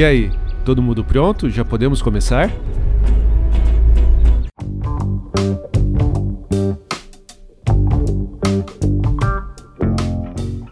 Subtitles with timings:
[0.00, 0.30] E aí,
[0.64, 1.50] todo mundo pronto?
[1.50, 2.50] Já podemos começar?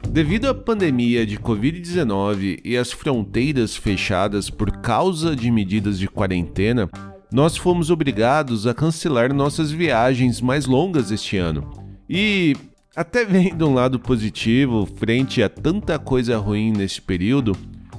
[0.09, 6.89] Devido à pandemia de Covid-19 e às fronteiras fechadas por causa de medidas de quarentena,
[7.31, 11.71] nós fomos obrigados a cancelar nossas viagens mais longas este ano.
[12.09, 12.57] E,
[12.97, 17.55] até vendo um lado positivo frente a tanta coisa ruim nesse período,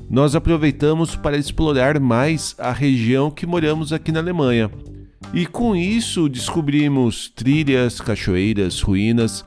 [0.09, 4.71] nós aproveitamos para explorar mais a região que moramos aqui na Alemanha.
[5.33, 9.45] E com isso descobrimos trilhas, cachoeiras, ruínas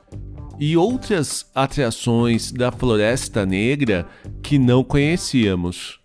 [0.59, 4.07] e outras atrações da Floresta Negra
[4.41, 5.99] que não conhecíamos.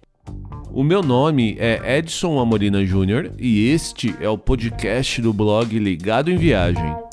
[0.73, 6.31] O meu nome é Edson Amorina Júnior e este é o podcast do blog Ligado
[6.31, 7.08] em Viagem.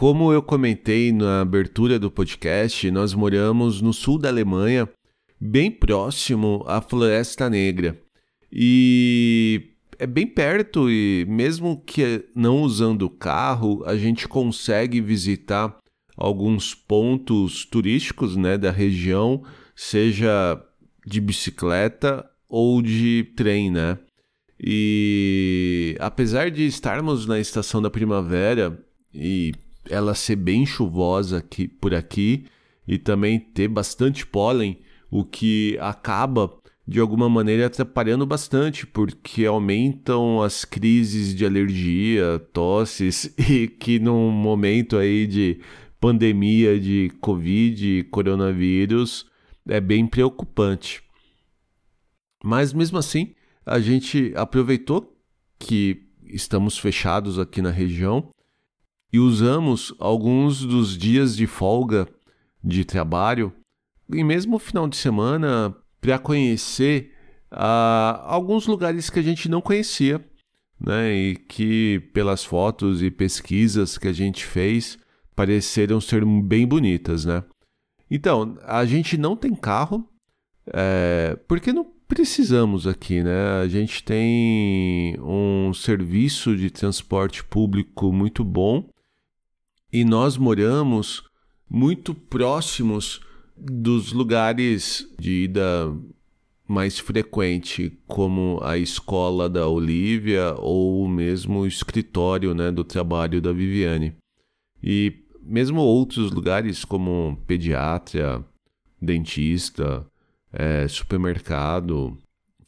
[0.00, 4.88] Como eu comentei na abertura do podcast, nós moramos no sul da Alemanha,
[5.38, 8.00] bem próximo à Floresta Negra.
[8.50, 15.76] E é bem perto e mesmo que não usando carro, a gente consegue visitar
[16.16, 19.44] alguns pontos turísticos, né, da região,
[19.76, 20.58] seja
[21.06, 23.98] de bicicleta ou de trem, né?
[24.58, 28.82] E apesar de estarmos na estação da primavera
[29.12, 29.52] e
[29.88, 32.46] ela ser bem chuvosa aqui, por aqui
[32.86, 34.80] e também ter bastante pólen,
[35.10, 36.52] o que acaba
[36.86, 44.30] de alguma maneira atrapalhando bastante, porque aumentam as crises de alergia, tosses, e que num
[44.30, 45.60] momento aí de
[46.00, 49.26] pandemia de Covid coronavírus
[49.68, 51.02] é bem preocupante.
[52.42, 55.16] Mas mesmo assim, a gente aproveitou
[55.58, 58.30] que estamos fechados aqui na região
[59.12, 62.06] e usamos alguns dos dias de folga
[62.62, 63.52] de trabalho
[64.12, 67.12] e mesmo final de semana para conhecer
[67.52, 70.24] uh, alguns lugares que a gente não conhecia,
[70.80, 71.12] né?
[71.12, 74.98] E que pelas fotos e pesquisas que a gente fez
[75.34, 77.44] pareceram ser bem bonitas, né?
[78.10, 80.08] Então, a gente não tem carro,
[80.66, 83.60] é, porque não precisamos aqui, né?
[83.62, 88.88] A gente tem um serviço de transporte público muito bom
[89.92, 91.22] e nós moramos
[91.68, 93.20] muito próximos
[93.56, 95.92] dos lugares de ida
[96.66, 103.52] mais frequente, como a escola da Olivia ou mesmo o escritório né, do trabalho da
[103.52, 104.14] Viviane.
[104.82, 108.44] E mesmo outros lugares como pediatra,
[109.02, 110.06] dentista,
[110.52, 112.16] é, supermercado,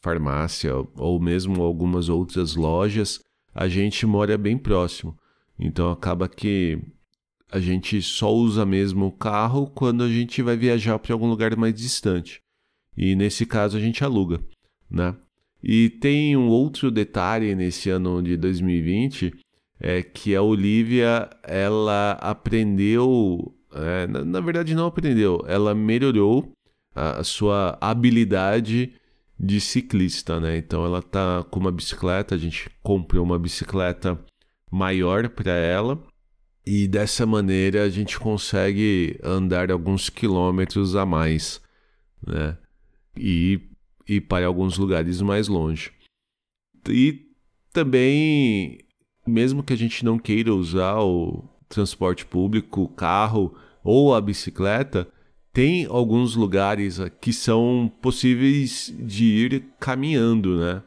[0.01, 3.19] farmácia ou mesmo algumas outras lojas,
[3.55, 5.17] a gente mora bem próximo.
[5.57, 6.77] Então acaba que
[7.53, 11.55] a gente só usa mesmo o carro quando a gente vai viajar para algum lugar
[11.55, 12.41] mais distante.
[12.97, 14.39] E nesse caso a gente aluga,
[14.89, 15.15] né?
[15.61, 19.35] E tem um outro detalhe nesse ano de 2020
[19.79, 26.51] é que a Olivia ela aprendeu, é, na, na, verdade não aprendeu, ela melhorou
[26.95, 28.93] a, a, sua habilidade
[29.39, 30.57] de ciclista, né?
[30.57, 34.19] Então ela tá com uma bicicleta, a gente comprou uma bicicleta
[34.71, 36.03] maior para ela
[36.65, 41.61] e dessa maneira a gente consegue andar alguns quilômetros a mais,
[42.25, 42.57] né?
[43.17, 43.59] E
[44.07, 45.91] ir para alguns lugares mais longe.
[46.89, 47.27] E
[47.71, 48.79] também,
[49.25, 55.07] mesmo que a gente não queira usar o transporte público, o carro ou a bicicleta,
[55.51, 60.81] tem alguns lugares que são possíveis de ir caminhando, né?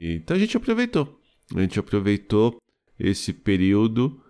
[0.00, 1.18] Então a gente aproveitou.
[1.54, 2.60] A gente aproveitou
[2.98, 4.20] esse período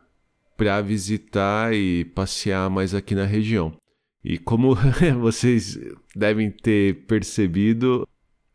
[0.56, 3.76] para visitar e passear mais aqui na região.
[4.25, 4.76] E como
[5.20, 5.79] vocês
[6.14, 8.08] devem ter percebido,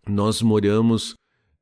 [0.07, 1.15] nós moramos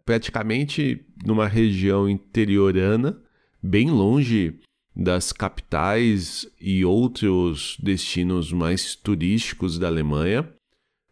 [0.06, 3.22] praticamente numa região interiorana,
[3.62, 4.60] bem longe
[4.96, 10.50] das capitais e outros destinos mais turísticos da Alemanha.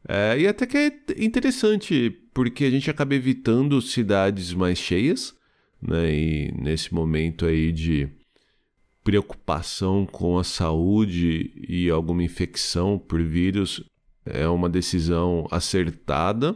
[0.07, 5.35] É, e até que é interessante, porque a gente acaba evitando cidades mais cheias,
[5.81, 6.11] né?
[6.11, 8.09] E nesse momento aí de
[9.07, 13.81] preocupação com a saúde e alguma infecção por vírus
[14.25, 16.53] é uma decisão acertada,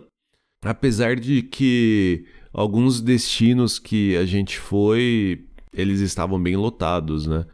[0.61, 7.45] apesar de que alguns destinos que a gente foi, eles estavam bem lotados, né?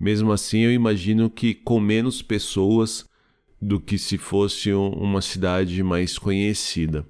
[0.00, 3.04] Mesmo assim, eu imagino que com menos pessoas
[3.60, 7.04] do que se fosse uma cidade mais conhecida.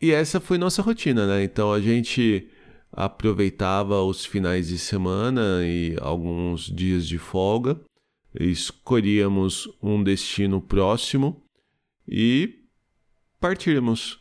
[0.00, 1.44] E essa foi nossa rotina, né?
[1.44, 2.48] Então a gente
[2.92, 7.80] aproveitava os finais de semana e alguns dias de folga,
[8.38, 11.42] escolhíamos um destino próximo
[12.06, 12.64] e
[13.40, 14.20] partíamos.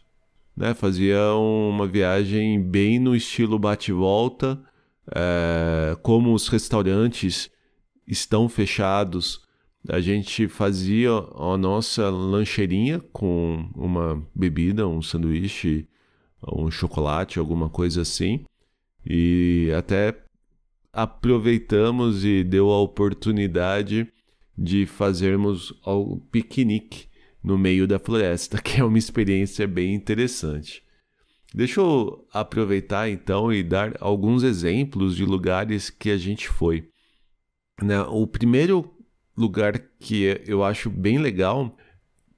[0.55, 0.73] Né?
[0.73, 4.61] Fazia uma viagem bem no estilo bate-volta,
[5.15, 7.49] é, como os restaurantes
[8.07, 9.47] estão fechados,
[9.89, 15.87] a gente fazia a nossa lancheirinha com uma bebida, um sanduíche,
[16.51, 18.43] um chocolate, alguma coisa assim.
[19.09, 20.17] E até
[20.91, 24.11] aproveitamos e deu a oportunidade
[24.57, 27.07] de fazermos o piquenique
[27.43, 30.83] no meio da floresta, que é uma experiência bem interessante.
[31.53, 36.89] Deixa eu aproveitar então e dar alguns exemplos de lugares que a gente foi.
[37.81, 38.01] Né?
[38.01, 38.93] O primeiro
[39.35, 41.77] lugar que eu acho bem legal,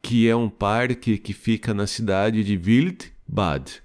[0.02, 3.82] que é um parque que fica na cidade de Wildbad.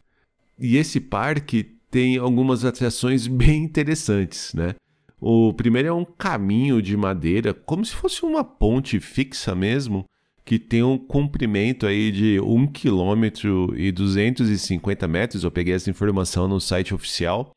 [0.58, 4.75] E esse parque tem algumas atrações bem interessantes, né?
[5.20, 10.05] O primeiro é um caminho de madeira, como se fosse uma ponte fixa mesmo,
[10.44, 15.44] que tem um comprimento aí de 1 km e 250 metros.
[15.44, 17.52] Eu peguei essa informação no site oficial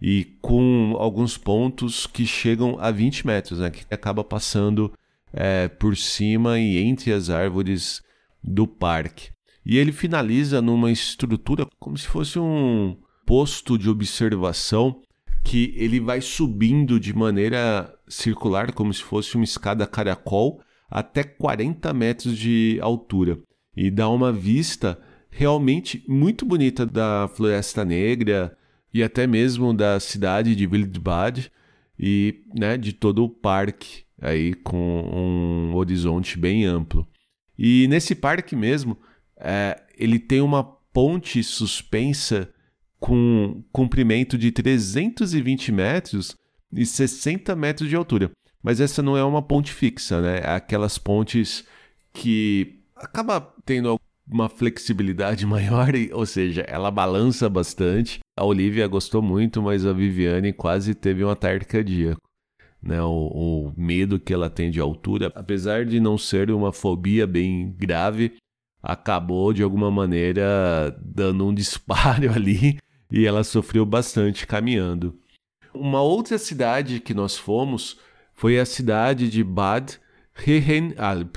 [0.00, 3.70] e com alguns pontos que chegam a 20 metros, né?
[3.70, 4.92] Que acaba passando
[5.32, 8.00] é, por cima e entre as árvores
[8.40, 9.30] do parque.
[9.66, 12.96] E ele finaliza numa estrutura como se fosse um
[13.30, 15.00] posto de observação
[15.44, 20.60] que ele vai subindo de maneira circular, como se fosse uma escada caracol,
[20.90, 23.38] até 40 metros de altura.
[23.76, 25.00] E dá uma vista
[25.30, 28.58] realmente muito bonita da Floresta Negra
[28.92, 31.52] e até mesmo da cidade de Wildbad
[31.96, 37.06] e né, de todo o parque aí com um horizonte bem amplo.
[37.56, 38.98] E nesse parque mesmo,
[39.36, 42.52] é, ele tem uma ponte suspensa
[43.00, 46.36] com comprimento de 320 metros
[46.72, 48.30] e 60 metros de altura.
[48.62, 50.40] Mas essa não é uma ponte fixa, né?
[50.44, 51.64] É aquelas pontes
[52.12, 53.98] que acaba tendo
[54.30, 58.20] uma flexibilidade maior, ou seja, ela balança bastante.
[58.38, 62.30] A Olivia gostou muito, mas a Viviane quase teve um ataque cardíaco
[62.82, 67.26] né, o, o, medo que ela tem de altura, apesar de não ser uma fobia
[67.26, 68.36] bem grave,
[68.82, 72.78] acabou de alguma maneira dando um disparo ali
[73.10, 75.18] e ela sofreu bastante caminhando.
[75.74, 77.98] Uma outra cidade que nós fomos
[78.34, 79.98] foi a cidade de Bad
[80.46, 81.36] Herrenalb,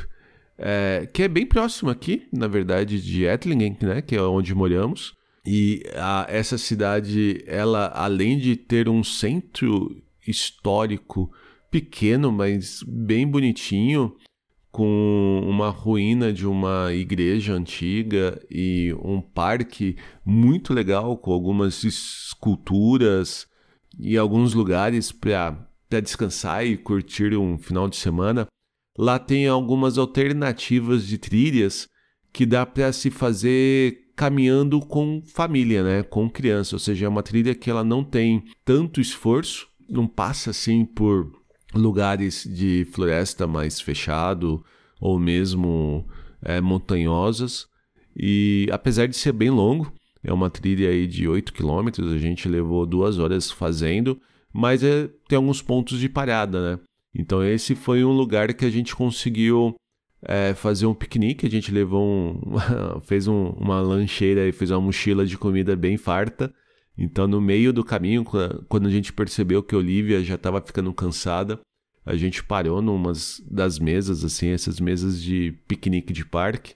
[0.57, 5.15] é, que é bem próximo aqui, na verdade, de Ettlingen, né, que é onde moramos.
[5.45, 11.31] E a, essa cidade, ela além de ter um centro histórico
[11.69, 14.15] pequeno, mas bem bonitinho,
[14.74, 23.48] com uma ruína de uma igreja antiga e um parque muito legal com algumas esculturas
[24.00, 25.56] e alguns lugares para
[26.01, 28.48] descansar e curtir um final de semana.
[28.98, 31.88] Lá tem algumas alternativas de trilhas
[32.34, 37.22] que dá para se fazer caminhando com família, né, com criança, ou seja, é uma
[37.22, 41.32] trilha que ela não tem tanto esforço não passa assim por
[41.74, 44.63] lugares de floresta mais fechado
[45.00, 46.06] ou mesmo
[46.42, 47.68] é, montanhosas.
[48.15, 49.92] E apesar de ser bem longo,
[50.24, 54.20] é uma trilha aí de 8 quilômetros, a gente levou duas horas fazendo,
[54.53, 56.80] mas é, tem alguns pontos de parada, né?
[57.15, 59.75] Então esse foi um lugar que a gente conseguiu
[60.24, 62.39] é, fazer um piquenique, a gente levou um,
[63.01, 66.53] fez um, uma lancheira e fez uma mochila de comida bem farta
[66.97, 68.23] então, no meio do caminho,
[68.67, 71.59] quando a gente percebeu que a Olivia já estava ficando cansada,
[72.05, 73.13] a gente parou numa
[73.50, 76.75] das mesas, assim, essas mesas de piquenique de parque,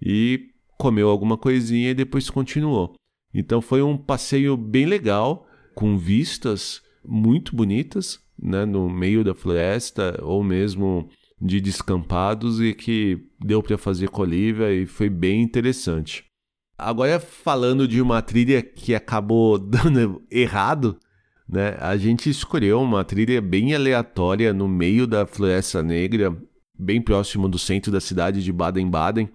[0.00, 2.94] e comeu alguma coisinha e depois continuou.
[3.34, 10.18] Então, foi um passeio bem legal, com vistas muito bonitas, né, no meio da floresta,
[10.22, 11.08] ou mesmo
[11.40, 16.24] de descampados, e que deu para fazer com a Olivia e foi bem interessante.
[16.78, 20.98] Agora, falando de uma trilha que acabou dando errado,
[21.48, 21.76] né?
[21.80, 26.36] A gente escolheu uma trilha bem aleatória no meio da Floresta Negra,
[26.78, 29.28] bem próximo do centro da cidade de Baden-Baden.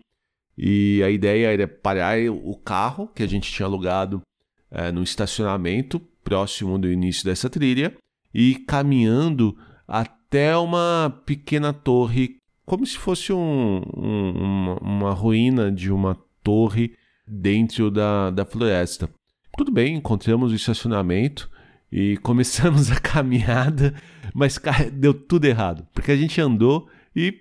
[0.58, 4.22] E a ideia era parar o carro que a gente tinha alugado
[4.70, 7.96] é, no estacionamento próximo do início dessa trilha
[8.34, 9.58] e caminhando
[9.88, 16.94] até uma pequena torre, como se fosse um, um, uma, uma ruína de uma torre
[17.32, 19.10] dentro da, da floresta.
[19.58, 21.50] Tudo bem, encontramos o estacionamento
[21.90, 23.94] e começamos a caminhada,
[24.34, 24.60] mas
[24.92, 27.34] deu tudo errado, porque a gente andou e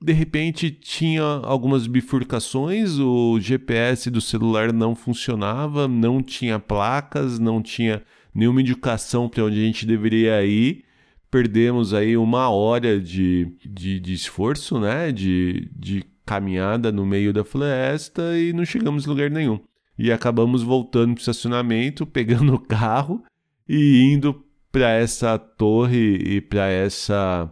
[0.00, 7.62] de repente tinha algumas bifurcações, o GPS do celular não funcionava, não tinha placas, não
[7.62, 8.02] tinha
[8.34, 10.84] nenhuma indicação para onde a gente deveria ir.
[11.30, 15.10] Perdemos aí uma hora de, de, de esforço, né?
[15.10, 19.60] De, de caminhada no meio da floresta e não chegamos em lugar nenhum.
[19.98, 23.22] E acabamos voltando para o estacionamento, pegando o carro
[23.68, 27.50] e indo para essa torre e para essa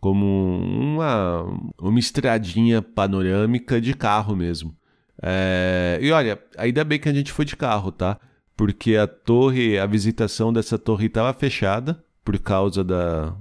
[0.00, 0.26] como
[0.58, 1.44] uma,
[1.80, 4.76] uma estradinha panorâmica de carro mesmo.
[5.22, 8.20] É, e olha, ainda bem que a gente foi de carro, tá?
[8.54, 13.34] Porque a torre, a visitação dessa torre estava fechada por causa da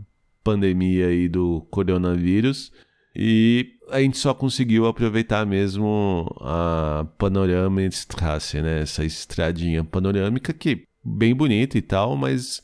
[0.44, 2.72] pandemia e do coronavírus.
[3.16, 8.82] E a gente só conseguiu aproveitar mesmo a Panorama-Straße, né?
[8.82, 12.62] Essa estradinha panorâmica que bem bonita e tal, mas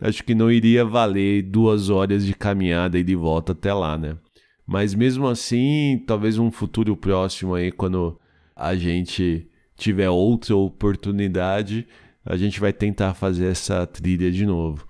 [0.00, 4.18] acho que não iria valer duas horas de caminhada e de volta até lá, né?
[4.66, 8.18] Mas mesmo assim, talvez um futuro próximo aí, quando
[8.54, 11.86] a gente tiver outra oportunidade,
[12.24, 14.86] a gente vai tentar fazer essa trilha de novo.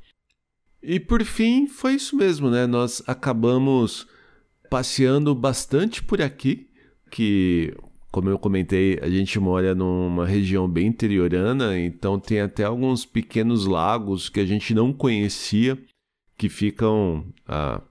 [0.82, 2.66] E por fim, foi isso mesmo, né?
[2.66, 4.06] Nós acabamos
[4.68, 6.68] passeando bastante por aqui,
[7.10, 7.74] que
[8.16, 13.66] como eu comentei, a gente mora numa região bem interiorana, então tem até alguns pequenos
[13.66, 15.76] lagos que a gente não conhecia,
[16.34, 17.82] que ficam a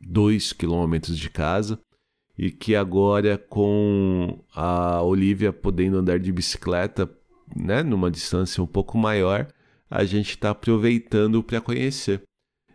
[0.00, 1.80] dois quilômetros de casa
[2.38, 7.10] e que agora com a Olivia podendo andar de bicicleta,
[7.56, 9.48] né, numa distância um pouco maior,
[9.90, 12.22] a gente está aproveitando para conhecer.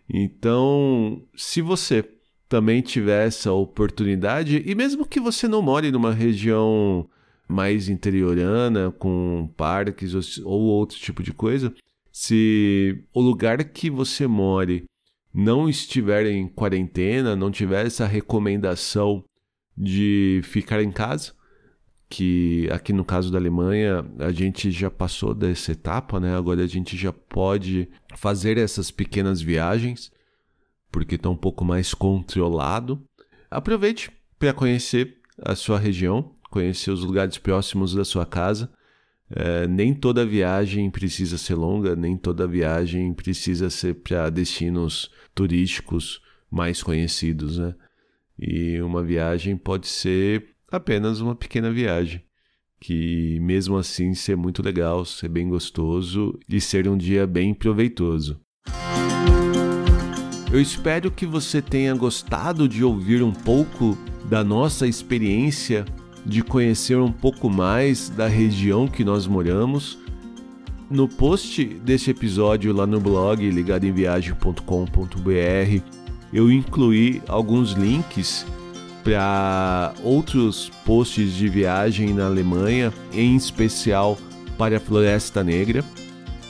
[0.10, 2.04] Então, se você
[2.50, 7.08] também tiver essa oportunidade, e mesmo que você não more numa região
[7.48, 11.74] mais interiorana, com parques ou outro tipo de coisa,
[12.12, 14.86] se o lugar que você more
[15.34, 19.24] não estiver em quarentena, não tiver essa recomendação
[19.78, 21.34] de ficar em casa,
[22.10, 26.36] que aqui no caso da Alemanha a gente já passou dessa etapa, né?
[26.36, 30.12] Agora a gente já pode fazer essas pequenas viagens
[30.92, 33.04] porque está um pouco mais controlado.
[33.50, 38.72] Aproveite para conhecer a sua região, conhecer os lugares próximos da sua casa.
[39.30, 46.22] É, nem toda viagem precisa ser longa, nem toda viagem precisa ser para destinos turísticos
[46.50, 47.76] mais conhecidos, né?
[48.40, 52.24] E uma viagem pode ser apenas uma pequena viagem,
[52.80, 58.40] que mesmo assim ser muito legal, ser bem gostoso e ser um dia bem proveitoso.
[60.52, 65.86] Eu espero que você tenha gostado de ouvir um pouco da nossa experiência,
[66.26, 69.98] de conhecer um pouco mais da região que nós moramos.
[70.90, 75.98] No post desse episódio lá no blog ligadoemviagem.com.br
[76.32, 78.46] eu incluí alguns links
[79.04, 84.18] para outros posts de viagem na Alemanha, em especial
[84.58, 85.84] para a Floresta Negra.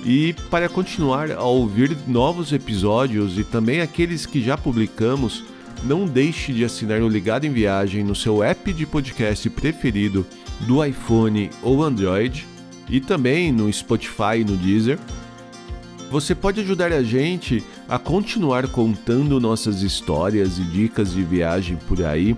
[0.05, 5.43] E para continuar a ouvir novos episódios e também aqueles que já publicamos,
[5.83, 10.25] não deixe de assinar o Ligado em Viagem no seu app de podcast preferido
[10.61, 12.47] do iPhone ou Android
[12.89, 14.97] e também no Spotify e no Deezer.
[16.09, 22.03] Você pode ajudar a gente a continuar contando nossas histórias e dicas de viagem por
[22.03, 22.35] aí,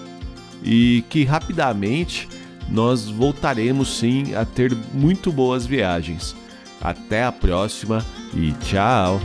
[0.64, 2.28] e que rapidamente
[2.68, 6.36] nós voltaremos sim a ter muito boas viagens.
[6.82, 8.04] Até a próxima
[8.34, 9.20] e tchau!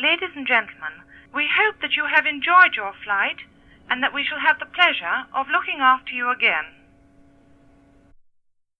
[0.00, 0.94] Ladies and gentlemen,
[1.34, 3.38] we hope that you have enjoyed your flight
[3.90, 6.77] and that we shall have the pleasure of looking after you again.